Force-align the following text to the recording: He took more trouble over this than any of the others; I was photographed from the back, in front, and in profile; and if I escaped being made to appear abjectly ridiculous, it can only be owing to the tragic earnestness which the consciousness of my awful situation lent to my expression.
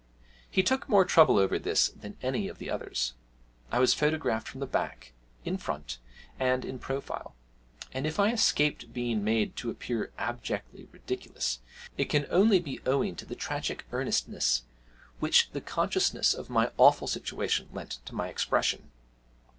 He 0.49 0.63
took 0.63 0.89
more 0.89 1.05
trouble 1.05 1.37
over 1.37 1.59
this 1.59 1.89
than 1.89 2.17
any 2.23 2.47
of 2.47 2.57
the 2.57 2.71
others; 2.71 3.13
I 3.71 3.77
was 3.77 3.93
photographed 3.93 4.47
from 4.47 4.59
the 4.59 4.65
back, 4.65 5.13
in 5.45 5.57
front, 5.59 5.99
and 6.39 6.65
in 6.65 6.79
profile; 6.79 7.35
and 7.93 8.07
if 8.07 8.19
I 8.19 8.31
escaped 8.31 8.93
being 8.93 9.23
made 9.23 9.55
to 9.57 9.69
appear 9.69 10.11
abjectly 10.17 10.87
ridiculous, 10.91 11.59
it 11.99 12.05
can 12.05 12.25
only 12.31 12.59
be 12.59 12.81
owing 12.83 13.15
to 13.17 13.27
the 13.27 13.35
tragic 13.35 13.85
earnestness 13.91 14.63
which 15.19 15.51
the 15.51 15.61
consciousness 15.61 16.33
of 16.33 16.49
my 16.49 16.71
awful 16.79 17.07
situation 17.07 17.69
lent 17.71 17.99
to 18.07 18.15
my 18.15 18.27
expression. 18.27 18.89